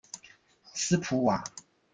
[0.73, 1.43] 斯普瓦。